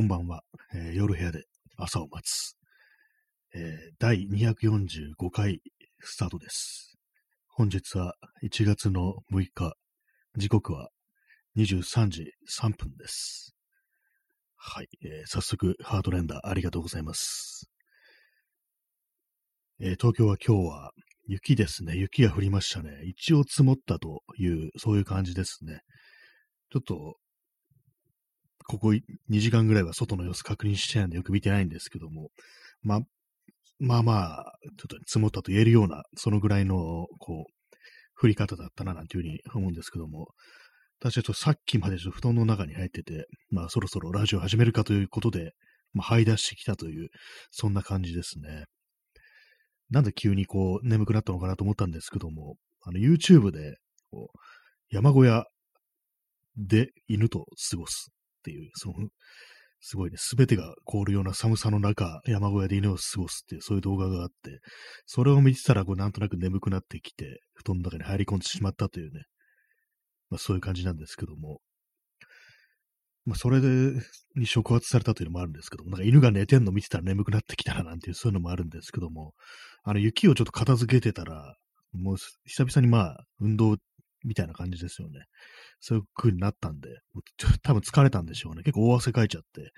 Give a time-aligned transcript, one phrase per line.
[0.00, 0.42] こんばんは、
[0.74, 1.44] えー夜部屋で
[1.76, 2.56] 朝を待つ、
[3.54, 5.60] えー第245回
[6.00, 6.96] スタートです。
[7.50, 9.74] 本日は1月の6日、
[10.36, 10.88] 時刻は
[11.58, 13.54] 23時3分です。
[14.56, 17.70] はい、えー早速ハートレンダーありがとうございます。
[19.80, 20.92] えー東京は今日は
[21.26, 21.94] 雪ですね。
[21.98, 23.02] 雪が降りましたね。
[23.04, 25.82] 一応積もったという、そういう感じですね。
[26.70, 27.16] ちょっと、
[28.70, 29.00] ここ2
[29.40, 32.28] 時間ぐらいは外の様子確認してないんでよく見てないんですけども、
[32.84, 33.00] まあ、
[33.80, 34.12] まあま
[34.42, 40.28] あ、ちょっと積もったと言えるような、そのぐらいの、こう、降り方だったな、なんていうふうに思うんですけども、
[41.00, 45.50] 私はちょっとさっきまでちょっと布団の中に入ってて、まあそろそろラジオ始めるかということで、
[45.92, 47.08] まあ這い出してきたという、
[47.50, 48.66] そんな感じですね。
[49.88, 53.78] なんで急にこう眠くなったのかなと思ったんですけども、あの YouTube で、
[54.12, 54.38] こう、
[54.94, 55.46] 山小屋
[56.56, 58.12] で犬と過ごす。
[58.40, 58.94] っていう、その、
[59.80, 64.60] すごいね、すべてが凍るような寒さの中、山小屋で犬を過ごすっていう、そういう動画があって、
[65.06, 69.22] それを見てたら、こう、なんとなく眠くなってきて、布団の中に入り込んでしまったというね、
[70.28, 71.60] まあそういう感じなんですけども、
[73.24, 73.68] まあそれで、
[74.36, 79.32] に触発されたというのもあるんですけども、なんか犬が寝てんの見てたら眠くなってきたななんていう、そういうのもあるんですけども、
[79.82, 81.56] あの、雪をちょっと片付けてたら、
[81.92, 83.76] もう久々にまあ、運動
[84.24, 85.24] みたいな感じですよね。
[85.80, 86.88] そういう風になったんで、
[87.62, 88.62] 多分疲れたんでしょうね。
[88.62, 89.72] 結構大汗かいちゃって、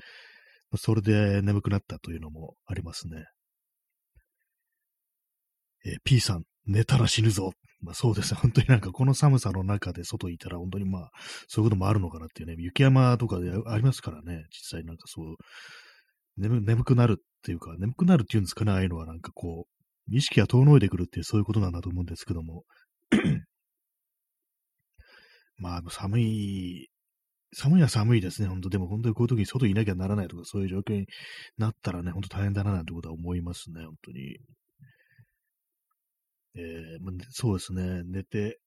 [0.76, 3.24] それで眠くなったというのもありますね。
[5.84, 7.52] えー P さん、寝たら死ぬぞ。
[7.80, 8.34] まあそうです。
[8.34, 11.10] 本当になんかこの寒さの中で外にいたら本当にまあ、
[11.48, 12.54] そういうこともあるのかなっていうね。
[12.58, 14.44] 雪山とかでありますからね。
[14.50, 15.36] 実際なんかそう、
[16.36, 18.72] 眠眠くなるっていうか、眠くなるっていうんですかね。
[18.72, 22.64] ああいうのはなんかこう、意識が遠のいてくるっていうそういうことなんだと思うんですけども。
[25.58, 26.88] まあ、寒い、
[27.54, 31.06] 寒いは寒いですね、本当でも本当にこういう時に外にいなきゃならないとか、そういう状況に
[31.58, 34.38] なったらね、本当大変だななんてことは思いますね、本当に。
[36.54, 38.58] えーまあそうですね、寝て、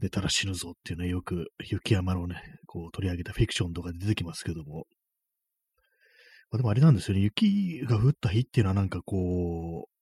[0.00, 4.86] 寝たら死ぬぞっていうね、よく雪山のね、こう取り上げたフィクションとかで出てきますけども。
[6.50, 9.92] まあ、でもあれなんですよね、雪が降った日っていうのはなんかこう、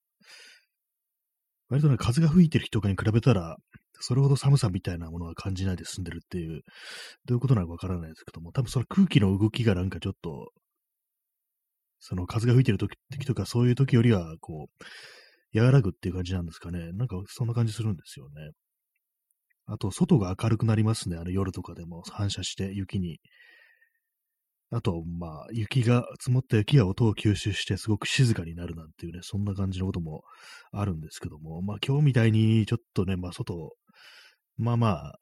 [1.68, 3.56] 割とね、風が吹いてる日とかに比べたら、
[4.00, 6.62] それほど寒さみたいなものは感じないで済んでるっていう、
[7.26, 10.50] どういうことなのかわからないですけども、多分その空気の動きがなんかちょっと、
[12.00, 14.68] その風が吹いてる時時とかそういう時よりは、こ
[15.54, 16.92] う、和らぐっていう感じなんですかね。
[16.92, 18.50] なんかそんな感じするんですよね。
[19.66, 21.16] あと、外が明るくなりますね。
[21.16, 23.20] あの夜とかでも反射して雪に。
[24.72, 30.22] あと、まあ、雪が、積もった雪が音を吸収してすごく静かになるなんていうね、そんな感じのことも
[30.72, 33.72] あるんですけども、まあ今日みたいにちょっとね、まあ外、
[34.60, 35.18] まあまあ、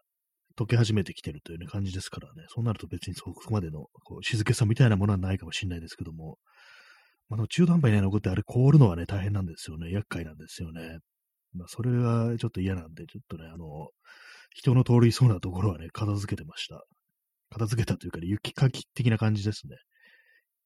[0.58, 6.38] 溶け始めてきてるという、ね、感じですからね、そうなると別にそこまでのこう静けさみたいなものはないかもしれないですけども、
[7.28, 9.92] まあ、の中途半端に残ってあれ凍るのはね、大変なんですよね。
[9.92, 10.98] 厄介なんですよね。
[11.54, 13.88] まあそれがちょっと嫌なんで、ちょっとね、あの、
[14.50, 16.82] 人の通りそうなところはね、片付けてました。
[17.50, 19.76] 片付けたというか、ね、雪かき的な感じですね。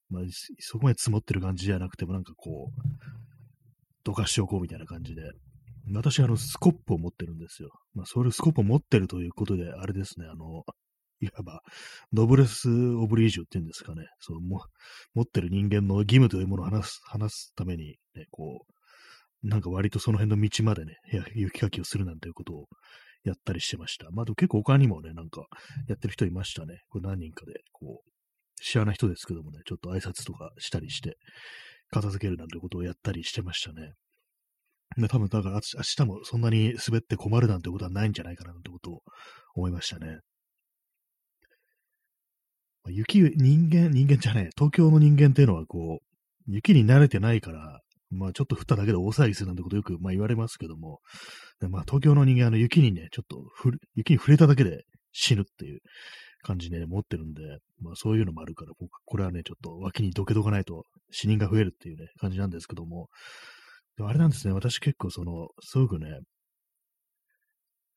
[0.08, 0.22] まあ、
[0.60, 2.82] そこまで積もってる感じじゃなくても、なんかこう、
[4.04, 5.22] どかしておこうみたいな感じで。
[5.90, 7.70] 私、あの、スコップを持ってるんですよ。
[7.94, 10.64] まあ、それスコップを持ってるということで、あれですね、あの、
[11.20, 11.62] いわば、
[12.12, 14.64] ノブレス・オブリージュっていうんですかね、そのも
[15.14, 22.66] 持ってる人間の義務というものを話す、話すために、ね、こう、なんか割とその辺の道までね、や雪かきをするなんていうことを
[23.24, 24.10] やったりしてました。
[24.10, 25.46] まあ、でも結構他にもね、なんか
[25.88, 26.80] やってる人いましたね。
[26.88, 28.10] これ何人かで、こう、
[28.62, 31.16] 知らない人ですけどもね、ちょっと挨拶とかしたりして、
[31.90, 33.92] 片付けるなんてことをやったりしてましたね。
[34.96, 39.02] で多分、だから、明日もそんなに滑って困るなんてことはないんじゃないかななんてことを
[39.54, 40.18] 思いましたね。
[42.88, 51.00] 雪、人間、人間じゃない、東京の人間っていうのはこう、雪に慣れてないから、まあちょっと降っただけで大騒ぎするなんてことよくまあ言われますけども、
[51.60, 55.80] でまあ東京の人間、あの雪にね、ちょっとふ雪に触れただけで死ぬっていう
[56.42, 57.40] 感じで、ね、持ってるんで、
[57.80, 63.08] まあそういうのもあるから、僕これはね、ちょっと脇にどけとかないと死人が増えるっていうね、感じなんですけど、も
[64.00, 66.20] あれなんですね、私結構その、すごくね、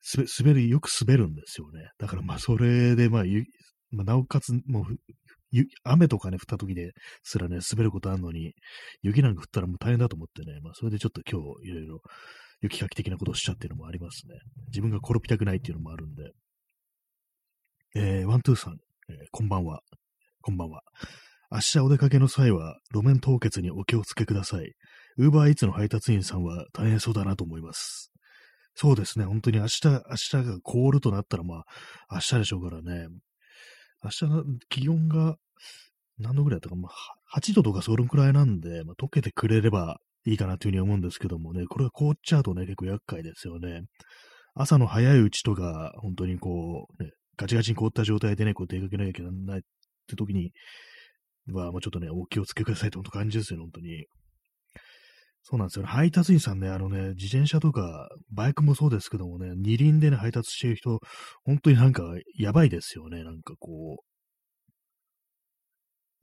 [0.00, 1.90] すべ、滑り、よく滑るんですよね。
[1.98, 3.44] だからまあそれでまあ、ゆ
[3.90, 4.84] まあ、なおかつ、もう
[5.84, 8.52] 雨とかね、降った時ですらね、滑ることあるのに、
[9.02, 12.00] 雪なんか降ったらもう大変だと思ってね、まあそれでちょっと今日いろいろ
[12.60, 14.34] 雪かき的なことをしちゃっていうのもありますね。
[14.68, 16.30] 自分が転びたくないっていうのもあるんで。
[17.94, 18.74] えー、ワントゥーさん、
[19.08, 19.80] えーこんばんは。
[20.42, 20.82] こんばんは。
[21.50, 24.72] 明日お出かけの際は路面凍結にお気をつけください。
[25.18, 28.12] ウーバーイーツの配達員さんは大変そうだなと思います。
[28.74, 31.64] そうですね、本当に明日、明日が凍るとなったらま
[32.08, 33.08] あ、明日でしょうからね。
[34.04, 35.36] 明日の気温が
[36.18, 43.82] 何度ぐらいだったか、まあ、8度とかそれくらいなんで、まあ、溶けてくれればいいかなというふうに思うんですけどもね、これが凍っちゃうとね、結構厄介ですよね。
[44.54, 49.62] 朝の早いうちとか、本当にこう、ね、ガチガチに凍った状態でね、こう出かけなきゃいけないっ
[50.06, 50.52] て時に、
[51.52, 54.06] は、もうちょっとね、お気をつけくださいって感じですよね、本当に。
[55.48, 55.88] そうなんですよね。
[55.88, 60.98] 配達員さんね、あのね、自転車とか、バイクもそうですけどもね、二輪でね、配達してる人、
[61.44, 62.02] 本当になんか、
[62.36, 63.22] やばいですよね。
[63.22, 64.02] なんかこ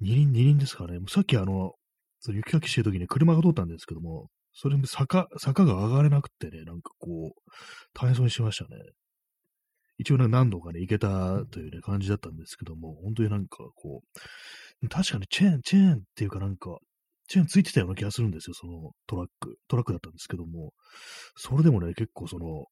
[0.02, 1.00] う、二輪、二輪ですからね。
[1.08, 1.72] さっきあの、
[2.20, 7.52] その雪かきしてる時に車が通ったんですけども、それ坂、坂が上がれなくてね、なんかこう、
[7.94, 8.72] 大変そうにしましたね。
[10.00, 14.02] 一応ね、何度かね、行けたというね、感じだったんですけども、本当になんかこ
[14.84, 16.78] う、確かにチェーン、チェーンっていうかなんか、
[17.28, 19.58] チェーンついてたような気がするんですよ、そのトラック。
[19.68, 20.74] トラックだったんですけども、
[21.36, 22.66] それでもね、結構その、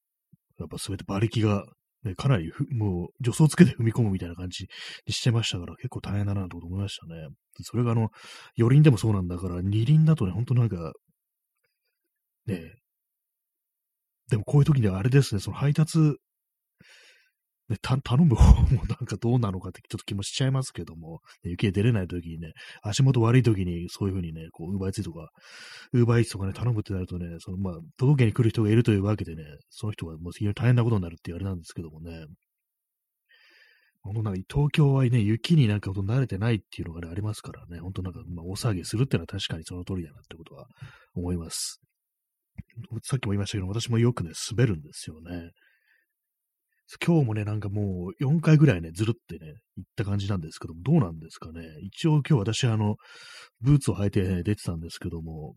[0.60, 1.66] やっぱ全て馬力が、
[2.04, 4.66] ね、かなりもう助走つけて踏み込むみたいな感じ
[5.06, 7.28] にしてましたから、結構大変だなと思いましたね。
[7.62, 8.10] それがあの、
[8.58, 10.94] 4輪でもそうなんだから、2輪だとね、ほんとなんか、
[12.48, 12.60] ね
[14.30, 16.16] でもこういう時にはあれですね、その配達
[17.72, 22.52] ね、頼む方もなんかどうなのかってちょっと気もしちゃいますけども、雪で出れない時にね、
[22.82, 25.30] 足元悪い時にそういう風にね、こう、ウーバーイーツとか、
[25.94, 32.26] ウーバーイーツとかね、頼むってなるとね、そのまあ、届けに来る人がいるというわけでね、その人がもう非常に大変なことになるっていうあれなんですけどもね。
[34.04, 40.66] 本当なんか東京はね、雪になんか慣れてないっていうのが、ね、ありますからね、本当なんか、まあ、大騒ぎするっていうのは確かにその通りだなってことは
[41.14, 41.80] 思います。
[43.04, 45.52] さっきも言いましたけど、私もよくね、滑るんですよね。
[47.04, 51.62] 今日もね、なんかもう4回ぐらいね、ずるってね、行った感じなんですけども、どうなんですかね。
[51.84, 52.96] 一応今日私あの、
[53.62, 55.56] ブーツを履いて、ね、出てたんですけども、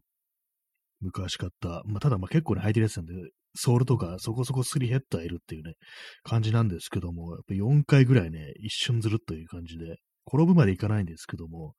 [1.00, 1.82] 昔買った。
[1.86, 3.14] まあ、ただまあ結構ね、履いてるやつなんで、
[3.56, 5.74] ソールとかそこそこスリヘッドはいるっていうね、
[6.22, 9.96] 感じなんですけども、やっぱ4回ぐらいね、一瞬ずるという感じで、
[10.26, 11.74] 転ぶまでいかないんですけども、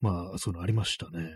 [0.00, 1.30] まあ、そういうのありましたね。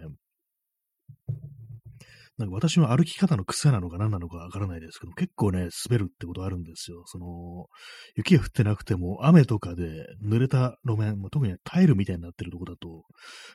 [2.37, 7.05] なんか私の歩き方の癖なのか何なのかわからないですけど、結構ね、滑るってことあるんですよ。
[7.07, 7.67] その、
[8.17, 13.05] 雪が降ってなくても、雨とかで濡れた路面、まあ、特にタイルみたいになってるとこだと、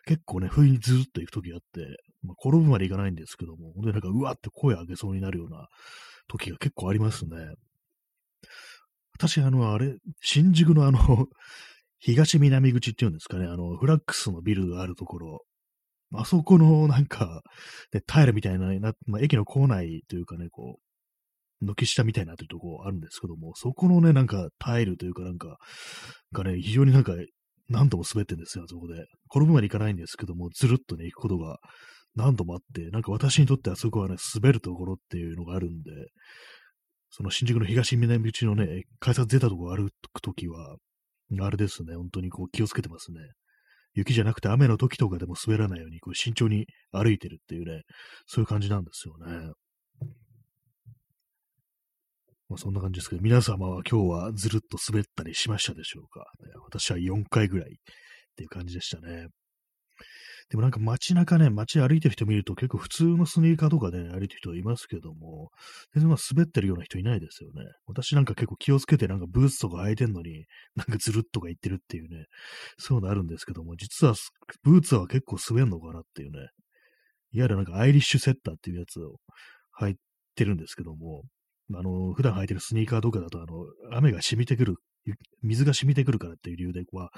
[0.05, 5.67] 結構ね、不意にずっと行くときあって、まあ、転ぶまでいかないんですけども、本当になんか、うわって声上げそうになるような
[6.29, 7.35] 時が結構ありますね。
[9.13, 11.27] 私、あの、あれ、新宿のあの
[11.99, 15.45] 東南口っていうんですかね、あの、フラックスのビルがあるところ、
[16.13, 17.41] あそこのなんか、
[17.93, 20.79] ね、タイルみたいな、なまあ、駅の構内というかね、こ
[21.61, 25.57] う、軒下みたいなというとこあるんですけども、そこのね、なんかタイルというかなんか、
[26.31, 27.13] がね、非常になんか、
[27.69, 29.05] 何度も滑ってんですよ、あそこで。
[29.29, 31.59] 転ぶまでいかないんですけども、ずるっとね、行くことが
[32.15, 35.91] 何度もあって、なんか私にとってあそこはね、滑るところっていうのがあるんで、
[37.11, 40.77] その新宿の東南口のね、改札出たとこ歩くときは、
[41.41, 43.19] あれですね、本当にこう気をつけてますね。
[43.99, 47.83] 雪じゃなくて雨の時とかでも滑らないようにこう慎重に歩いてるっていうね、
[48.25, 49.51] そういう感じなんですよね。
[52.49, 56.25] まあ、そんな感じですけど、皆様は今日はずるっと滑ったりしましたでしょうか、
[56.65, 57.73] 私は4回ぐらいっ
[58.35, 59.27] ていう感じでしたね。
[60.49, 65.51] でもなんか街中ね、街歩いてる人見ると結構普通のスニーカーとかで、ね、歩いてる人いますけども、
[65.93, 67.61] 全然まあ滑ってるような人いないですよね。
[67.85, 72.25] 私なんか結構気をつけてなんかブーツとか履いてんのに、なんかずるっとか言ってるっていうね、
[72.77, 74.15] そういうのあるんですけども、実は
[74.63, 76.39] ブーツは結構滑んのかなっていうね、
[77.31, 79.17] いわゆるなんかアイリッシュセッターっていうやつを
[79.79, 79.95] 履い
[80.35, 81.23] てるんですけども、
[81.75, 83.65] あの、普段履いてるスニーカーとかだと、あの、
[83.95, 84.77] 雨が染みてくる
[85.41, 87.09] 水が染みてくるからっていう理由で、こ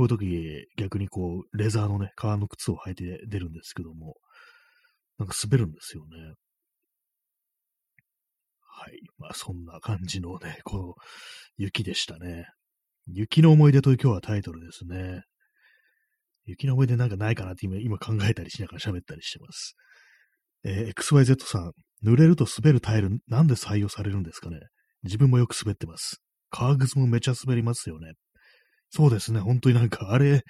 [0.00, 4.16] ういう時逆にこう、レザーのね、革の靴を履いて出るんですけども、
[5.18, 6.34] なんか滑るんですよね。
[8.60, 9.00] はい。
[9.18, 10.94] まあそんな感じのね、この
[11.56, 12.46] 雪でしたね。
[13.06, 15.22] 雪の思い出という今日はタイトルですね。
[16.44, 19.74] 雪の思い出なんかないかなって今今考えたりしながら喋ったりしてます。
[20.64, 21.72] えー、XYZ さん、
[22.04, 24.58] 濡れると滑るタイルなんで採用されるんですかね
[25.02, 26.20] 自分もよく滑ってます。
[26.50, 28.14] 革靴もめちゃ滑りますよね。
[28.90, 30.42] そうですね、本当になんか、あれ、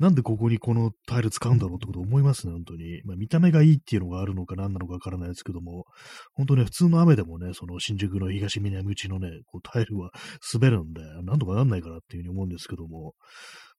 [0.00, 3.00] なんでここにこのタイル使うんだろうってこと思いますね、本当に。
[3.04, 5.84] まあ、見た目がいいっていうのがあるのか何なのかわからないですけども、
[6.32, 10.10] 本当ね、普通の雨でもね、その新宿の東南口のね、こうタイルは
[10.52, 13.14] 滑るんで、なんとかなんないかなっていうふうに思うんですけども、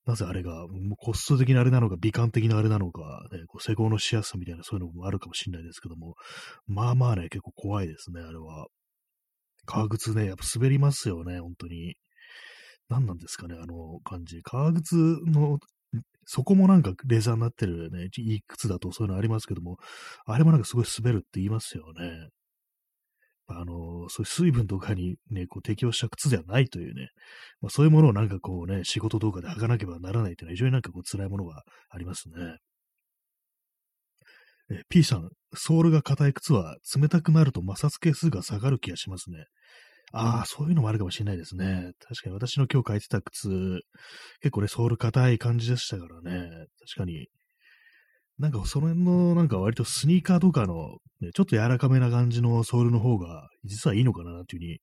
[0.06, 6.14] なぜあれが、もうコスト的なあれなのか、美観的なあれなのか、ね、こう施工のしやすさみたいなそういうのもあるかもしれないですけども、
[6.68, 8.68] まあまあね、結構怖いですね、あれは。
[9.66, 11.96] 革靴ね、やっぱ滑りますよね、本当に。
[12.90, 14.42] 何なんですかね、あの感じ。
[14.44, 15.60] 革靴の、
[16.26, 19.78] そこもなんかレザーになってるね、いい靴だとそういうのありますけども、
[20.26, 22.30] あれもなんかすごい滑るって言いますよね。
[23.48, 27.10] あの、そういう水分とかにね、こう適応した靴ではないというね、
[27.62, 32.36] まあ、そういうものをなんかこうね、仕事とかで履かなければならないというのは非常になんかこう辛いものがありますね。
[34.72, 39.46] え P さん、ソールが硬い靴は冷たくなると摩擦係数が下がる気がしますね。
[40.12, 41.92] ああ、そういうのもあるかもしれないですね。
[42.08, 43.82] 確かに私の今日履いてた靴、
[44.42, 46.50] 結構ね、ソール硬い感じでしたからね。
[46.88, 47.28] 確かに、
[48.38, 54.78] なんかその辺のなんか割とスニーカーとかの、ね、ちょっと柔らかめな感じのソールの方が実はいいのかなっていうふうに、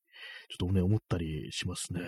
[0.59, 2.01] ちょっとね、思ったりしますね。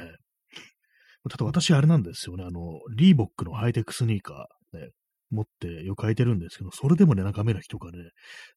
[1.31, 2.61] ただ私あれなんですよね、あの、
[2.95, 4.91] リーボックのハイテクスニーカー、ね、
[5.31, 7.99] 持ってよく履いてるんですけど、それでもね、なんか雨の日とかね、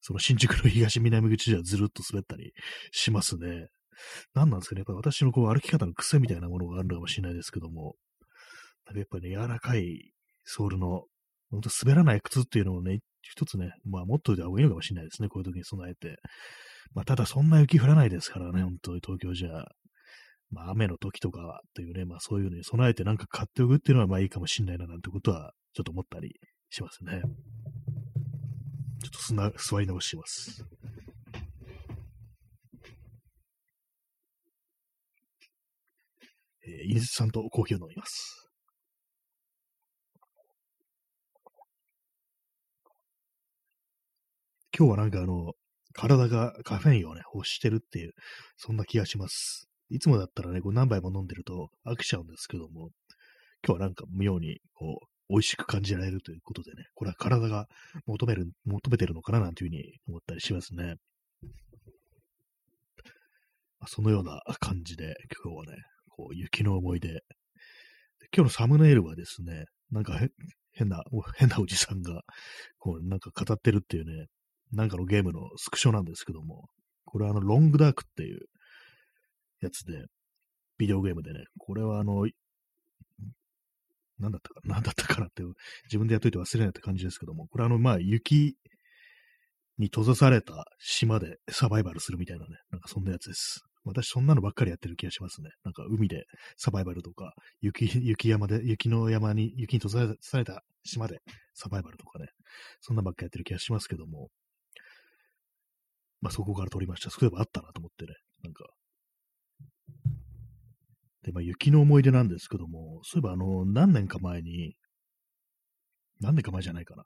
[0.00, 2.52] その新宿の東南口ではずるっと滑ったり
[2.92, 3.68] しますね。
[4.34, 7.94] 何なんですかね、やっぱ私のこう歩き方の癖みたいなものがあるのかもしれないですけども、
[8.94, 10.12] やっぱりね、柔らかい
[10.44, 11.04] ソールの、
[11.50, 16.16] ほんと滑らない靴っていうのをね、一つね、まあ持っといた方がいいのかもしれないですね、こういう時に備えて。
[16.94, 19.66] まあただそんな雪降らないですからね、本当に東京じゃ。
[20.50, 26.34] まあ雨の時とかはというね、まあそういうのに備えてなんか買っておくっていうのはまあいいかもしれないななんてことはちょっと思ったり
[26.70, 27.22] しますね。
[29.02, 30.64] ちょっとすな座り直します。
[36.66, 38.50] えー、インスタントコーヒーを飲みます。
[44.76, 45.54] 今日はなんかあの、
[45.92, 48.12] 体がカフェインをね、欲してるっていう、
[48.56, 49.68] そんな気がします。
[49.90, 52.90] いつもだったらね、こう何杯も飲んでると飽きちゃうんですけども、
[53.66, 57.66] 今日はなんか妙に、こう、美味しく感じられるということでね、これは体が
[58.06, 60.94] 求める、求めてるのかななんていうふうに思ったりしますね。
[63.86, 67.20] そのような感じで、今日はね、こう、雪の思い出。
[68.34, 70.18] 今日のサムネイルはですね、なんか
[70.72, 71.02] 変な、
[71.36, 72.22] 変なおじさんが、
[72.78, 74.26] こう、なんか語ってるっていうね、
[74.72, 76.68] なんかのゲームのスクショなんですけども、
[77.04, 78.40] これはあの、ロングダークっていう
[79.60, 80.04] やつで、
[80.76, 82.26] ビデオゲームでね、これはあの、
[84.18, 85.42] なんだったか、 なんだったかなって、
[85.84, 88.56] 自分でやっといて忘れないって感じですけども、これあの、まあ、雪
[89.78, 93.60] に閉ざされた島でサバイバルするみたいなね、なんかそんなやつです。
[93.84, 95.50] 私そんなのばっかりやってる気がしますね。
[95.64, 96.24] なんか海で
[96.56, 101.20] サバイバルとか、雪、雪山で、雪の山に、雪に閉ざされた島で
[101.54, 102.26] サバイバルとかね、
[102.80, 104.28] そんなばっかりやってる気がしますけども、
[106.20, 107.10] まあそこから撮りました。
[107.10, 108.66] そういえばあったなと思ってね、なんか、
[111.28, 114.74] で、まあ、雪の思い出なんですけども、そういえばあの、何年か前に、
[116.20, 117.04] 何年か前じゃないかな。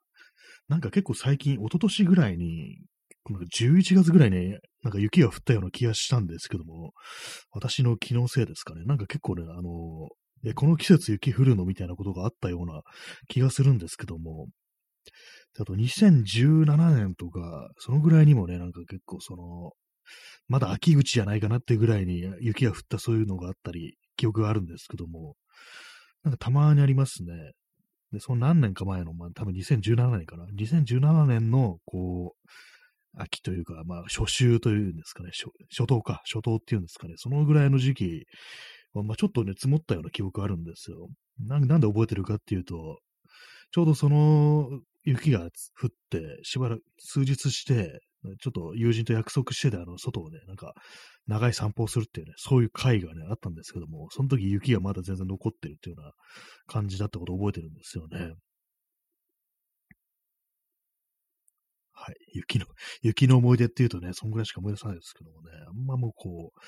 [0.68, 2.78] なんか結構最近、一昨年ぐらいに、
[3.28, 6.92] なんか11月ぐらいに、なんか雪が降ったような気がしたんですけども、
[7.50, 8.84] 私の気のせいですかね。
[8.84, 10.08] なんか結構ね、あの、
[10.44, 12.82] え、この季節雪降るのみたいなことがあったような
[13.28, 14.46] 気がするんですけども、
[15.58, 19.72] あと2017年とか、そのぐらいにもね、なんか結構その、
[20.48, 25.34] まだ秋口じゃないかなってぐらいに雪が降ったそういうのがあったり記憶があるんですけども、
[26.22, 27.32] なんかたまにありますね。
[28.12, 30.46] で、その何年か前の、まあ多分2017年かな。
[30.56, 32.48] 2017年の、こう、
[33.20, 38.26] 秋というか、まあ初秋というんですかね、初初冬か、初冬っていうんですかね、そのぐらいの時期、
[38.94, 41.08] まあちょっとね、積もったような記憶があるんですよ。
[41.40, 43.00] なんで覚えてるかっていうと、
[43.72, 44.68] ちょうどその
[45.02, 45.46] 雪が降
[45.88, 47.98] って、しばらく数日して、
[48.40, 50.74] ちょっと友人と約束してて、あの、外をね、なんか、
[51.26, 56.12] 長い散歩をするっていうね、そういう会がね、あったんですけども、その時雪がまだ全然残ってるっていうような
[56.66, 58.34] 感じだったことを覚えてるんですよね。
[61.92, 62.14] はい。
[62.34, 62.66] 雪の、
[63.02, 66.60] 雪の思い出っていうとね、そんぐらいしか思い出さないですけどもね、あんまもうこう、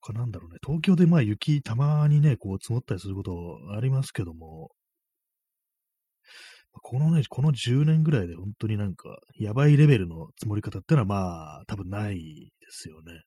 [0.00, 4.70] 他なんだろうね、東京でまあ雪たまにね、こう積もったりすることありますけども、
[6.82, 13.22] このね、この10年ぐらいで本当になんか、やばいレベルの積もり方ってのはまあ、多分ないですよね。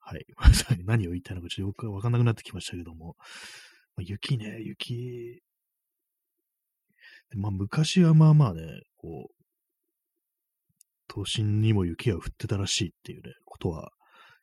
[0.00, 0.24] はい。
[0.36, 3.16] まさに何を言いたいのかちょっとよくわかんなくなってきましたけども。
[3.96, 5.42] まあ、雪ね、雪。
[7.34, 8.62] まあ、昔はまあまあね、
[8.96, 9.34] こう、
[11.08, 13.90] 都心にも雪が降ってたらしいっていうね、ことは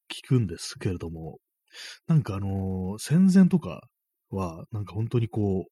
[0.09, 1.37] 聞くんですけれども、
[2.07, 3.87] なんかあのー、戦前とか
[4.35, 5.71] は、なんか本当にこう、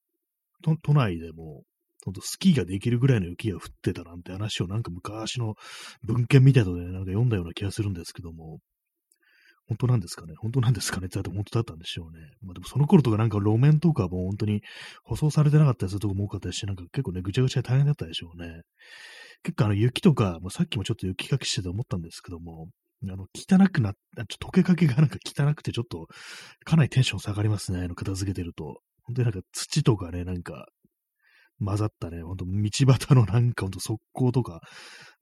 [0.63, 1.63] 都都内でも、
[2.03, 5.55] ほんとスキーができるぐらいの雪が降ってたなんて話をなんか昔の
[6.03, 8.57] 文献みたいのでなんか読んだような気がするんですけども、
[9.67, 10.33] 本当なんですかね？
[10.35, 12.19] 本当なんですかねって言ったら本当だったんでしょうね。
[12.41, 14.63] まあでもその頃とかなんか路面とかも本当に
[15.03, 18.61] 舗装されてなかったりするとこも多かったし、なんか結構ね、ぐちゃぐちゃで大変だったでしょうね。
[19.43, 22.67] 結構あの雪とか、まあ、さっきもちょっと雪かきしてて思ったんですけども、
[23.03, 23.93] あの、汚くなっ、
[24.27, 26.07] ちょ溶けかけがなんか汚くてちょっと、
[26.65, 27.83] かなりテンション下がりますね。
[27.83, 28.81] あの、片付けてると。
[29.03, 30.67] 本当になんか土とかね、なんか、
[31.63, 32.51] 混ざったね、ほんと道
[32.91, 34.61] 端の なんかほんと側溝とか、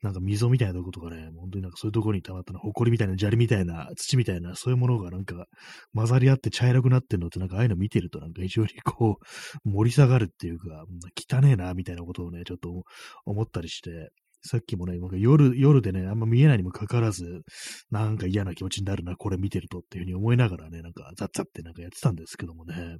[0.01, 5.47] なんか溝みたいなとことかね、本当になんかそういうところに溜まったの、埃みたいな、砂利みたいな、土みたいな、そういうものがなんか
[5.93, 9.19] 混ざり合って茶色くなってるのって、なんかああいうの見てるとなんか非常にこ
[9.65, 10.85] う、盛り下がるっていうか、
[11.29, 12.83] 汚ねえな、みたいなことをね、ちょっと
[13.25, 14.09] 思ったりして、
[14.41, 17.41] さっきもね、夜、夜でね、あんま見えないにもかかわらず、
[17.91, 22.97] なんか嫌な気持ちになるな、これ見てるとっていうふうに思いながらね、なんかザッザッってなんかやってたんですけどもね。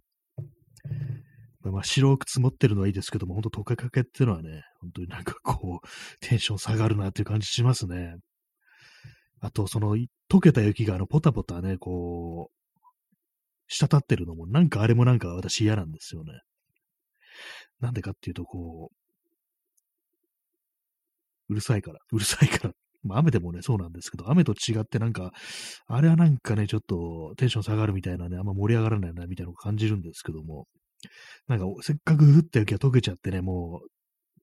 [1.61, 5.87] まあ、白く積もってるのはいいですけども、ほんと溶けかけっていうのはね、本当になんかこう、
[6.21, 8.15] テンション下がるなっていう感じしますね。
[9.41, 9.95] あと、その、
[10.29, 12.59] 溶けた雪があの、ポタポタね、こう、
[13.67, 16.33] 滴ってるのも、なんかあれもなんか私嫌なんですよね。
[17.79, 18.98] なんでかっていうと、こう、
[21.49, 22.73] うるさいから、うるさいから。
[23.01, 25.31] まあ、雨でもね、そうなんですけど、雨と違ってなんか、
[25.87, 30.67] あれはなんかね、ちょっとテンション下がるみたいなね、あんま盛り上がらないな、みたいなのを感じるんですけども、
[31.47, 33.87] なんか、せっかく降った雪が溶けちゃってね、もう、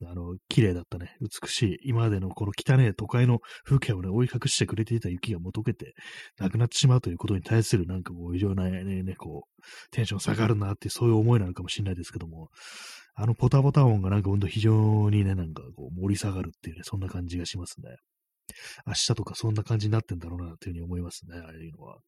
[0.05, 5.95] あの、綺麗だったね、美しい、今までのこの汚い都会の風景をね、追い隠してくれていた雪がもう溶けて、
[6.39, 12.51] なくなってしまうということに対する、なんかこう、異常なね、ね、こう、テンション下がるなって、そういう思いなのかもしれないですけども、
[13.19, 17.97] あのポタポタ音がなんかほんと非常にね、なんかこう、盛り下がるっていうね、そんな感じがしますね。
[18.87, 21.99] 明日とかそんな感じになってんだろうな、というふうに思いますね、ああいうのは。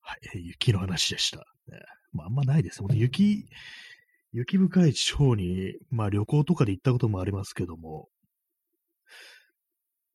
[0.00, 1.38] はい、雪の話でした。
[1.38, 1.80] ね、
[2.12, 2.80] まあ、あんまないです。
[2.92, 3.46] 雪、
[4.32, 8.08] 雪深い地方に、まあ旅行とかで行ったこともありますけども、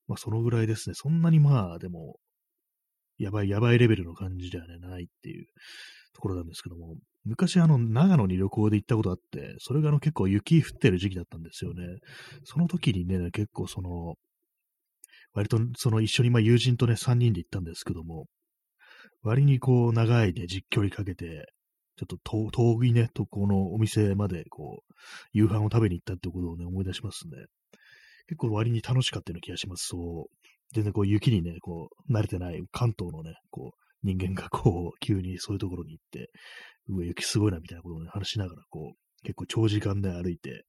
[0.07, 0.95] まあそのぐらいですね。
[0.95, 2.17] そんなにまあでも、
[3.17, 5.47] やばいやばいレベルの感じではね、ないっていう
[6.17, 6.95] ところなんですけども、
[7.25, 11.83] 昔あの長野に旅行で行ったことあって、それがあの結構雪降ってる時期だったんですよね。
[12.43, 14.15] その時にね、結構その、
[15.33, 18.25] 割とその一緒にまあ友人とね3人で行ったんですけども、
[19.21, 21.45] 割にこう、長いね、実距離かけて、
[21.97, 24.93] ちょっと遠いね、とこのお店まで、こう、
[25.33, 27.45] 夕飯を食べに行ったってことをね、思い出しますね。
[28.27, 29.87] 結構割に楽しかったような気がします。
[29.87, 30.35] そう。
[30.73, 36.31] 全然こう、雪にね、こう、慣れてない関東のね、こう、人間がこう、急にそういうところに行って、
[36.87, 40.65] うわ、雪すごいな、みたいなことをね、話しながら、こう、結構長時間で歩いて、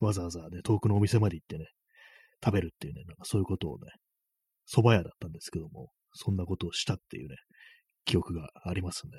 [0.00, 1.66] わざわざね、遠くのお店まで行ってね、
[2.42, 3.86] 食べるっていうね、なんかそういうことをね、
[4.66, 7.36] 蕎麦屋だったんですけども、そんなことをしたっていうね、
[8.04, 9.12] 記憶がありますね。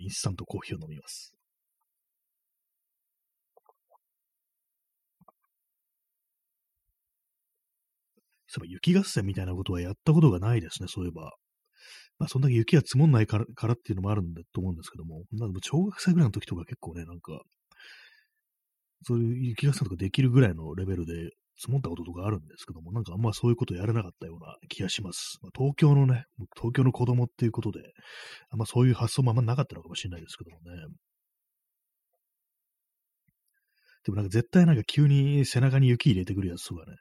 [0.00, 1.35] インスタントコーヒーを飲みます。
[8.56, 11.32] そういえば雪合戦みたいなことはやったことがないですね、そういえば。
[12.18, 17.42] まあ、そんだけ雪が積もんないからからっていうのもあるんだと思うんですけども、なんか小学生ぐらいの時とか結構ね、なんか、
[19.04, 21.12] そういう雪合戦とかできるぐらいのレベルで
[21.58, 25.38] 積もったこととかあるんですけども、なんかあんまそういうことやれなかったような気がします。
[25.42, 26.24] まあ、東京のね、
[26.56, 27.80] 東京の子供っていうことで、
[28.50, 30.86] あんまそういう発想もあんまなかったのかもしれないですけどもね。
[34.04, 36.96] でもなんか絶対なんか急に背中に雪入れてくるやつとかね、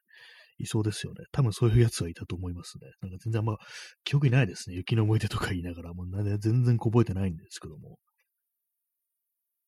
[0.57, 1.25] いそうですよね。
[1.31, 2.89] 多分そういうやつはいたと思いますね。
[3.01, 3.57] なんか全然あんま
[4.03, 4.75] 記憶にないですね。
[4.75, 7.97] 雪の思い出とか言いながら、もう全然覚えてないんですけども。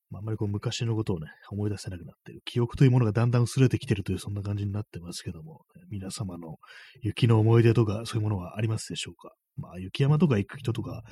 [0.10, 2.40] まあ、あんまりこう昔のことをね、思い出せなくなってる。
[2.46, 6.56] 記憶というものがだんだん薄れてきてるという、そんな感じになってますけども、皆様の
[7.02, 9.34] 雪の思い出とか、そういうものはありますでしょうか？
[9.58, 11.04] まあ、雪山とか行く人とか、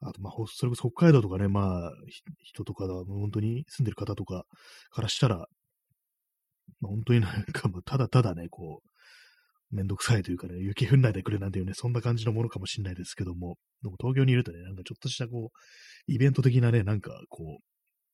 [0.00, 1.92] あと、まあ、それこそ北海道とかね、まあ、
[2.42, 4.44] 人とか、本当に住んでる方とか
[4.90, 5.36] からしたら、
[6.80, 8.88] まあ、本当になんか、ただただね、こう、
[9.72, 17.64] めんどくさいというかね、雪降んないでくれなんていうね、そんな感じのものかもしれないですけども、でも東京にいるとね、なんかちょっとしたこう、イベント的なね、なんかこう、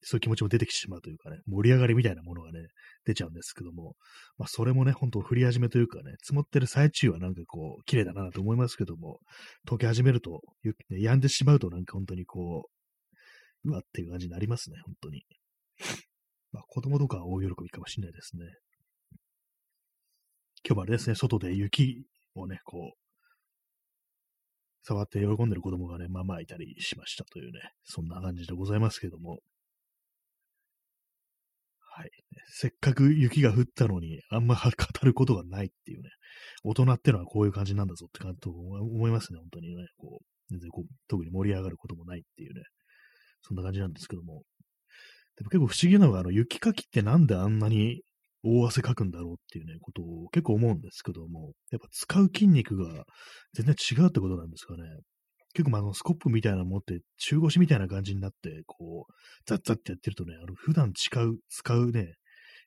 [0.02, 2.60] そういう気持ちも出てきてしまうというかね、盛り上がりみたいなものがね、
[3.04, 3.96] 出ちゃうんですけども、
[4.36, 9.18] まあ、それもね、本当降り始めというかね、積もってる最中はなんかこう、綺麗だなと思いますけども、
[9.68, 10.40] 溶け始めると、
[10.90, 12.68] ね、止んでしまうとなんか本当にこ
[13.64, 15.24] う、うわっていう感じになりますね、本当に。
[16.52, 18.44] まあ、子供とかは大喜びかもしれないですね。
[20.64, 22.98] 今日もあれですね、外で雪をね、こう、
[24.82, 29.40] 触って喜んでる子供がね、まあまあいたりしましたというね、そんな感じでございますけども、
[31.98, 32.10] はい。
[32.46, 34.70] せっかく雪が降ったのに、あんま語
[35.02, 36.10] ることがないっていうね、
[36.62, 39.86] 大人ってのはこういう感じなんだぞって感じと思いますね、本当にね。
[39.96, 42.62] こう、全然こう、特に盛り上がることもないっていうね、
[43.42, 44.44] そんな感じなんですけども。
[45.36, 48.02] でも結構不思議なのが、あの、雪かきってなんであんなに
[48.44, 53.04] 大汗かくんだろうっていうね、ことを結構思うんですけども、やっぱ使う筋肉が
[53.54, 54.82] 全然違うってことなんですかね。
[55.54, 59.12] 結構まあのスコップみたいなの持って、中腰みたいな感じになって、こう、
[59.46, 62.14] ザッザッってやってるとね、あの、普段使う、使うね、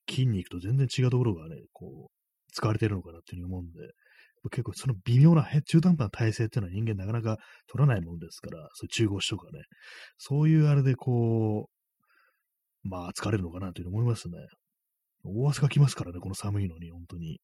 [0.10, 3.94] 筋肉と全然違うところがね、こう、使われてるのかなっていうふうに思うんで、
[4.50, 9.62] 結構その微妙な中途半端な体勢っていうのは人間なかなか取らないもんですから、そういう中腰とかね、
[10.18, 11.70] そういうあれでこ
[12.84, 14.34] う、まあ疲れるのかなというふうに思いますね。
[15.24, 17.40] 大汗が来ますからね、この寒いのに、本当に。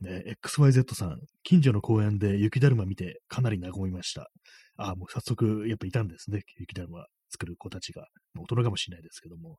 [0.00, 4.30] ね、XYZ さん、近所の公園で雪だるま見てかなり和みました。
[4.76, 8.06] ああ、もう早速やっぱいたんですね、雪だるま作る子たちが。
[8.38, 9.58] 大人かもしれないですけども。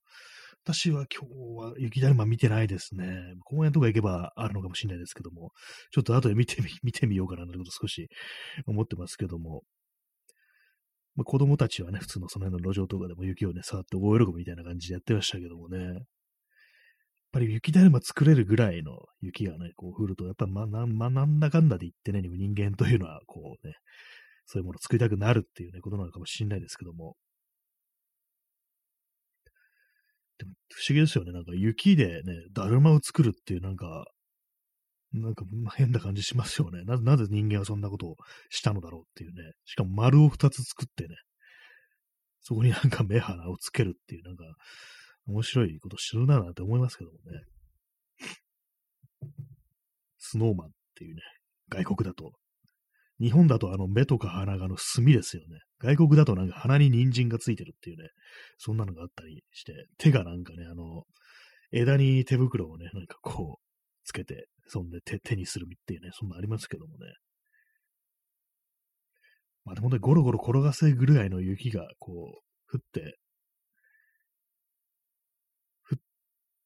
[0.63, 3.33] 私は今日は雪だるま見てないですね。
[3.43, 5.51] 公園とか行けばあるのかもしれないですけども、
[5.91, 8.09] ちょっと後で見てみ、 見てみようかなということ少し
[8.65, 9.63] 思ってますけども。
[11.15, 16.05] まあ、子供たちはね、普通のその辺の路上とかでも雪をね、触って大喜びみたいな感じでやってましたけどもね。
[17.29, 23.75] っぱり雪だるま作れるぐらいの雪がね、こう降ると、やっぱま、な、ま、なんだかんだで言ってね、人間というのは、こうね、
[24.45, 27.15] そういうものを作りたくなるっていうね、ことなのかもしれないですけども。
[30.39, 31.31] でも、不思議ですよね。
[31.33, 34.05] なんか雪でね、だるまを作るっていうなんか、
[35.13, 35.43] なんか
[35.75, 36.83] 変な感じしますよね。
[36.83, 38.15] ななぜ人間はそんなことを
[38.49, 39.53] したのだろうっていうね。
[39.65, 41.15] しかも丸を二つ作ってね、
[42.41, 44.43] そこになんか目鼻をつけるっていう、なんか、
[45.29, 47.43] 面白いこと知るななんて思いますけどもね。
[50.17, 51.21] スノーマンっていうね、
[51.69, 52.33] 外国だと。
[53.19, 55.59] 日本だとあの目とか鼻があの墨ですよね。
[55.79, 58.09] 外国だとなんか鼻に人参がついてるっていうね、
[58.57, 61.03] そんなのがあったりして、手がなんかね、あの、
[61.71, 63.63] 枝に手袋をね、なんかこう、
[64.05, 67.13] つけて、そんで手手にするっていうね、そんなありますけどもね。
[69.65, 73.17] まあでもね、ゴロゴロ転がせぐらいの雪がこう、降って、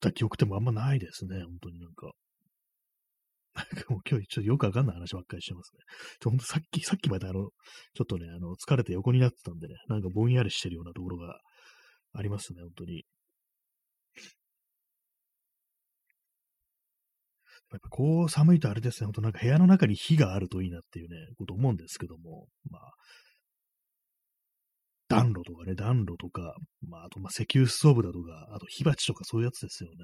[0.10, 2.12] った記憶ってもあんまないですね、本当になんか。
[3.56, 5.84] なんかもう今日ちょっとよくわかんない話ばっかりしてますね。
[6.20, 7.50] ちょ、ほんとさっき、さっきまであの、
[7.94, 11.40] ちょっとね、あの、疲れて横になってたんでね、なんかぼんやりしてるようなところが
[12.14, 13.06] ありますね、本当に。
[17.72, 22.92] やっぱこう寒いとあれですね、ほんとなんか部屋の中に火があるといいなっていうね、こと思うんですけども、まあ、
[25.16, 26.56] 暖炉とかね、暖炉とか、
[26.88, 29.96] まあ、あと、ま、石油ストーブだとか、あと火鉢とかそういうやつですよね。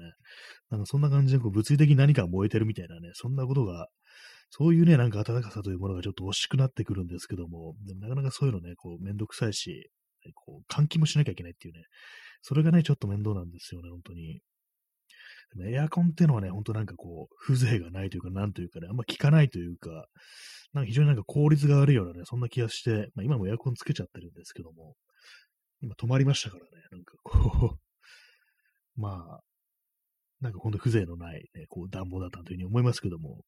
[0.70, 3.88] なんかそんな感じでこう物理的に何か燃えてるみたいなね、そんなことが、
[4.50, 9.90] そういうね、なんか暖かさというものがちょっと惜しくなってくるんですけども、でもなかなかそういうのね、こう、めんどくさいし、
[10.34, 11.82] こう、換気もしなきゃいけないっていうね、
[12.42, 14.40] それがね、ちょっと面倒なんですよね、本当に。
[15.68, 20.06] エアコンっていうのはね、ほんとなんかこう、風情がないというか、なんというかね、あんま効かないというか、
[20.72, 24.94] なんか非常になんか効率が悪いようなね、そんな気がして、まあ今もエアコンつけちゃってるんですけども、
[25.80, 27.78] 今止まりましたからね、なんかこう。
[29.00, 29.40] まあ、
[30.40, 33.44] なんかほんと風情のないね、こう暖房だったというふうに思いますけども、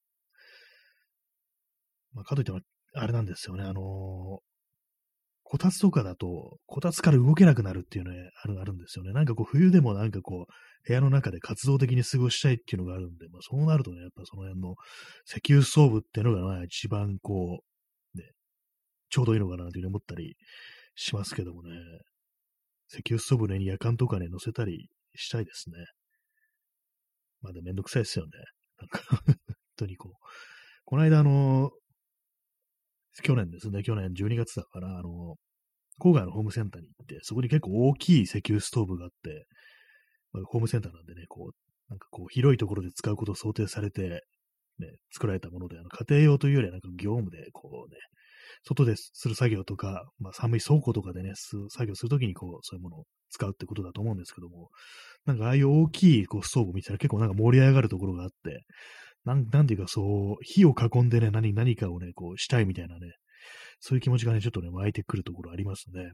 [2.12, 2.52] まあかといって、
[2.94, 4.51] あれなんですよね、あのー、
[5.52, 9.12] こたつとかだと、こたつから動けなくなるっていうのがあるあるんですよね。
[9.12, 14.76] なんかこう、冬でもなんかこう、部屋の中で活動的に過ごしたいっていうのがあるんで、まあそうなるとね、やっぱその辺の
[15.26, 17.60] 石油ストーブっていうのが、まあ一番こ
[18.14, 18.30] う、ね、
[19.10, 20.36] ちょうどいいのかなというふうに思ったり
[20.94, 21.70] しますけどもね。
[22.88, 25.76] 石油ストーブねに夜間とかね、乗せたりしたいですね。
[27.42, 28.30] まだめんどくさいですよね。
[28.80, 29.36] なんか本
[29.76, 30.26] 当にこう。
[30.86, 31.72] この間、あの、
[33.22, 35.36] 去年ですね、去年12月だから、あの、
[36.00, 39.46] 郊外のホームセンターに行って、そこに結構大きい石油ストーブがあって、
[40.32, 44.22] まあ、ホームセンターなんでね、こう、なんかこう、広いところで使うことを想定されて、
[44.78, 47.98] ね、作られたもので、あの家庭用というよりはなんか業務で、こうね、
[48.64, 54.70] 外でする作業とか、まあ、寒い倉庫とかでね、作業するときにこう、そういうものを使うってことだと思うんですけども、
[55.26, 58.64] なんかああいう大きいこうストーブを見たら結構なんか盛り上がるところがあって、
[59.24, 63.12] なん、なんていうかそう、火を囲んでね、何、何かをね、こうしたいみたいなね、
[63.80, 66.12] そういう気持ちがね、ちょっとね、湧いてくるところありますね。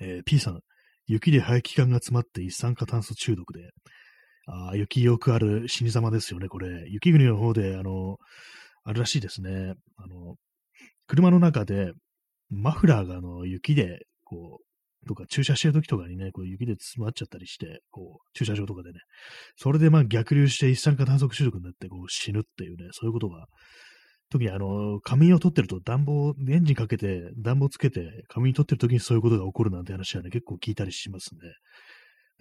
[0.00, 0.60] えー、P さん、
[1.06, 3.70] 雪で排気管が詰まって一酸化炭素中毒で、
[4.46, 6.88] ああ、雪よくある死に様ですよね、これ。
[6.88, 8.18] 雪国の方で、あの、
[8.84, 9.74] あるらしいですね。
[9.96, 10.36] あの、
[11.06, 11.92] 車の中で、
[12.50, 14.64] マフラーがあの雪で、こう、
[15.06, 19.00] とか駐車してる時とかにね、こう雪で詰まっちゃったりして、こう、駐車場とかでね、
[19.56, 23.46] それでまあ逆流して一酸化炭素中毒になってこう死ぬっていうね、そういうことが、
[24.30, 31.40] 特にあの、仮眠を取ってると暖房、エンジンかけて暖房つけて仮眠取ってる時にそういうことが起こるなんて話はね、結構聞いたりしますね。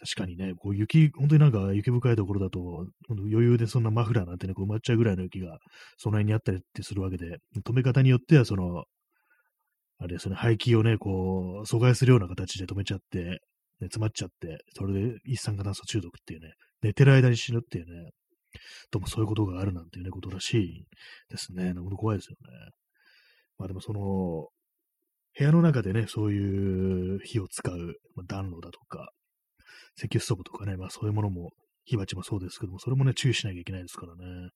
[0.04, 5.60] 確かにね、こう雪、本当になんか雪深いところだと、余裕でそんなマフラーなんてね、こう埋まっちゃうぐらいの雪が
[5.98, 8.86] その辺にあったりってするわけで、止め方によっては、その、
[10.02, 13.38] あれですね、排気をね、こう、阻害するような形で止めちゃって、ね、
[13.82, 18.10] 詰まっちゃって、それで一酸化炭素中毒っていうね、寝てる間に死ぬっていうね、
[18.90, 20.86] どうもそういうことがあるなんていうね、ことらしい
[21.30, 21.74] ですね。
[21.74, 22.72] なか怖いですよね。
[23.60, 24.48] まあでもその、
[25.38, 27.78] 部屋の中でね、そういう火を使う、
[28.16, 29.12] まあ、暖炉だとか、
[29.98, 31.52] 石油ストーブとかね、まあそういうものも、
[31.86, 34.50] 火鉢もそうですけども、それもね、注意しなきゃいけないですからね。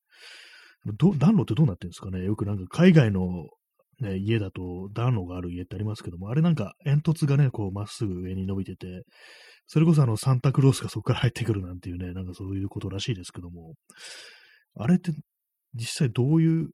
[0.97, 3.21] ど暖炉ってどうなってるんですかねよくなんか海外の、
[4.01, 9.03] ね、家だと暖炉がある家ってありますけども、あれなんか煙突がね、こうまっすぐ上に伸びてて、
[9.67, 13.73] それこそあのサンタクロースがそこから入ってくるなんていうね、なんかそういうことらしいですけども、
[14.75, 15.11] あれって
[15.73, 16.69] 実際どういう、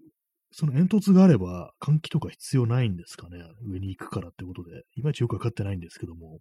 [0.53, 6.39] その煙突があれば換気とか必要ないんですかね上に行くからってことで、いまいちよくわかってないんですけども、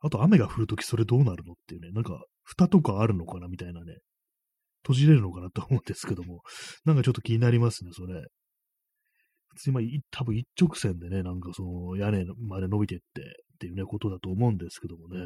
[0.00, 3.98] あと雨が降るときそれどうなるのっていうね、なんか蓋とかあるのかなみたいなね、
[4.82, 6.42] 閉じれるのかなと思うんですけども、
[6.84, 8.22] なんかちょっと気になりますね、それ。
[9.56, 15.18] 普通に、まあ、多分一直線でね、なんかその屋根まで伸びてってっていうね、ことだと思うんですけどもね。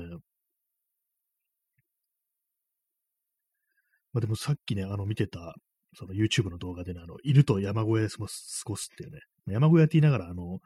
[4.13, 5.55] まあでもさっきね、あの見てた、
[5.97, 10.61] その YouTube の動画でね、あの、犬と山小屋で過ごすっていうね、山小屋って言いながら、あの、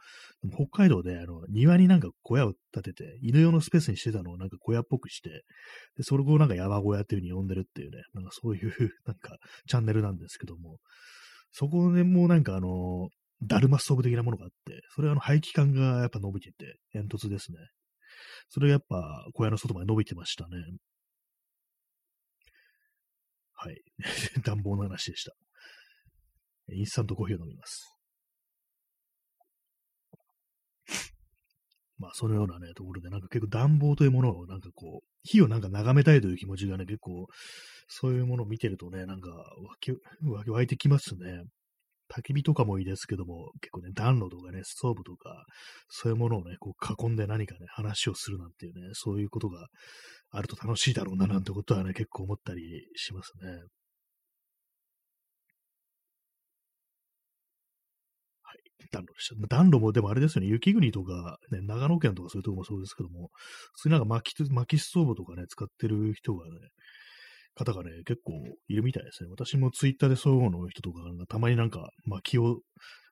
[0.53, 5.43] 北海道で、あの、庭になんか小屋を建てて、犬用のスペースにしてたのをなんか小屋っぽくして、
[5.97, 8.73] で、それをなんか山小屋っていう風に呼んでるっていうね、なんかそういう
[9.05, 10.77] なんかチャンネルなんですけども、
[11.51, 13.09] そこでもうなんかあの、
[13.43, 17.57] ダルマストーブ的なものがあって、それはあの排気管がやっぱ伸びてて、煙突ですね。
[18.49, 20.57] それがやっぱ小屋の外まで伸びてましたね。
[23.53, 23.81] はい。
[24.43, 25.33] 暖房の話でした。
[26.71, 27.83] インスタントコーヒーを飲みます。
[31.97, 37.27] まあ、そのようなね、ところで、なんか結構暖房というものを、なんかこう、火をなんか眺めたいという気持ちがね、結構、
[37.87, 41.43] そういうものを見てるとね、なんか湧き、湧いてきますね。
[42.17, 45.45] 焚き火とかもいいですけども、結構ね、暖炉とかね、ストーブとか、
[45.89, 49.67] そういうものをね、こう囲んで何かね、話をするなんていうね、そういうことが
[50.31, 52.61] あると楽しいだろうななんてことはね、結構思ったり
[52.95, 53.63] しますね。
[58.43, 58.87] はい。
[58.91, 59.47] 暖炉でした。
[59.47, 63.29] 暖炉もでもあれですよね、雪国とか、ね、長野県とかそういうとこもそうですけども、
[63.73, 66.59] 普通になんか薪薪ストーブとかね、使ってる人がね、
[67.55, 68.33] 方がね、結構
[68.67, 69.29] いるみたいですね。
[69.29, 72.59] 私もツイッターでそういうの人とかがたまになんか薪を、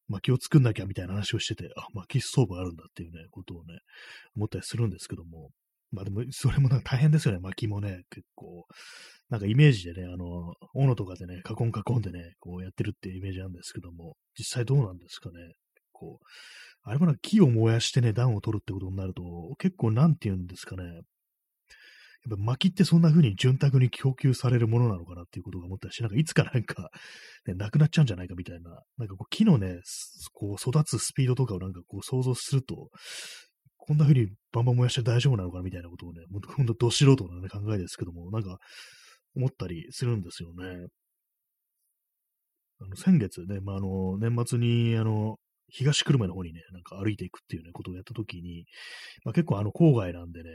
[0.10, 3.80] 薪を作んなきゃみたいな話をしてて、あ、薪ストーブあるんだっていうね、ことをね、
[4.36, 5.50] 思ったりするんですけども、
[5.92, 8.66] まあでも、それもなんか大変ですよね、薪もね、結構。
[9.30, 15.54] なんかイメージでね、あの、斧とかでね、囲ん囲んでね、こうやってるっていうイメージなんですけども、実際どうなんですかね。
[15.92, 16.26] こう、
[16.82, 19.24] あれもなんか木を燃やしてね、暖を取るってことになると、
[19.60, 20.84] 結構なんて言うんですかね、
[22.30, 26.90] やっぱ薪ってそんな風に潤沢に供給されるものなのかなっていうことが思ったし、なんかいつかなんか、
[27.46, 29.80] ね、なくなっちゃうんじゃないかみたいな、なんかこう木のね、
[30.34, 32.90] こう育つスピードとかをなんかこう想像すると、
[33.78, 36.22] こんな風にバンバン燃やして大丈夫なのかなみたいなことをね、
[36.56, 38.58] ほんとど素人の、ね、考えですけども、なんか
[39.36, 40.88] 思ったりするんですよね。
[42.80, 45.38] あの先月ね、まあ、あの、年末に、あの、
[45.70, 48.66] 東久留米の方にね、なんか歩いていくっていうね、ことをやったときに、
[49.24, 50.50] まあ、結構あの、郊外なんでね、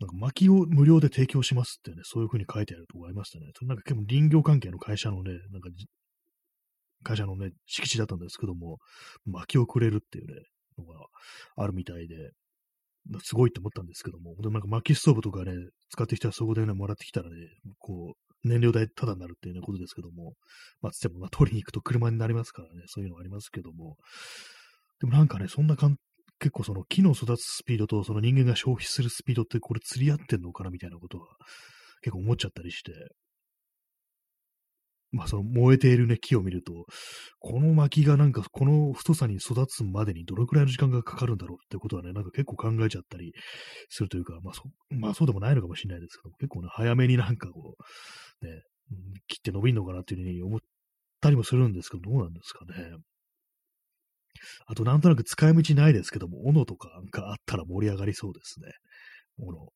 [0.00, 3.46] なんか薪を無料で提供しますってね、そういう風に書いてあるとこありましたね。
[3.54, 5.68] それなんか結構林業関係の会社のね、なんか、
[7.04, 8.78] 会社のね、敷地だったんですけども、
[9.26, 10.34] 薪をくれるっていうね、
[10.78, 11.06] のが
[11.56, 12.30] あるみたいで、
[13.22, 15.52] すごいって思ったんですけども、でもなんか薪ストーブとかね、
[15.90, 17.36] 使ってきたらそこでね、もらってきたらね、
[17.78, 20.34] こう、燃料代タダになるっていうね、ことですけども、
[20.80, 23.96] まあ、つっても、まあ、取りに行くと車になりますからね、そういうのありますけども、
[25.00, 25.96] でもなんかね、そんな簡
[26.40, 31.26] 結構その木の育つスピードとその人間が消費するスピードってこれ釣り合ってんのかなみたいなことは
[32.02, 32.92] 結構思っちゃったりして、
[35.12, 36.86] まあその燃えているね、木を見ると、
[37.40, 43.32] この薪がなんかこの太さに育つまでにどのくらいの時間がかかるんだろうってことはね、なんか結構考えちゃったり
[43.88, 47.74] するというか、まあそ、まあそうでもないのかもしれないですけど、結構ね、早めになんかこ
[48.42, 48.62] う、ね、
[49.26, 50.60] 切って伸びんのかなっていうふうに思っ
[51.20, 52.96] たりもするんですけど、どうなんですかね。
[54.66, 58.72] あと、なんとなく使い道ないですけども、斧とかがあったら盛り上がりそうですね。
[59.38, 59.72] 斧。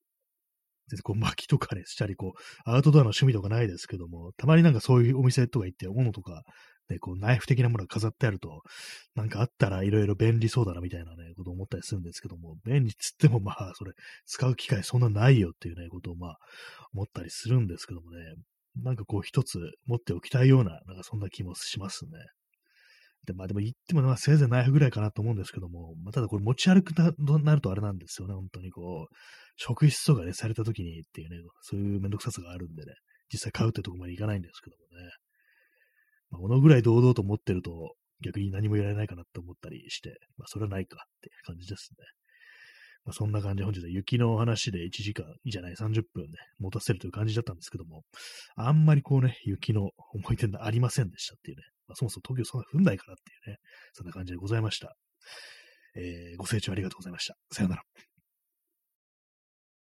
[0.88, 6.42] 全然こう薪とかね、したり、こう、アウトドアの趣味とかないですけども、たまになんかそういうお店とか行って、斧とか、
[6.90, 8.60] ね、こう、ナイフ的なものが飾ってあると、
[9.14, 13.92] なんかあったらいろいろ便利そうだなみたいなね、ことを思ったりするんですけども、便利っつってもまあ、それ、
[14.26, 16.38] 使う機会そんなないよっていうね、ことをまあ、
[16.92, 18.18] 思ったりするんですけどもね、
[18.82, 22.10] なんかこう一つ持っておきたいような、なんかそんな気もしますね。
[23.26, 29.14] で、まあでも言っても、まあせいぜいナイフぐらいかなと思うんですけども、まあ、ただこれ持ち歩くななるとあれなんですよね、本当にこう、
[29.56, 32.92] 職質とかね、された時にっていうね、そういうめんどくささがあるんでね、
[33.32, 35.10] 実際買うってとこまでいかないんですけどもね。
[36.30, 42.04] まあ、このぐらい堂々と持ってると、逆に何も言われないかなって思ったりして、まあそれはないかって感じですね。
[43.04, 48.02] まあ、そんな感じで本日は雪の話で1時間、いいじゃない、30分ね、持たせるという感じだったんですけども、
[48.56, 53.58] あんまりこうね、雪の思い出がありませんでしたっていうね、まあ、そもそも東京そんな降んないからっていうね、
[53.92, 54.96] そんな感じでございました。
[55.96, 57.36] えー、ご清聴ありがとうございました。
[57.52, 57.82] さよなら。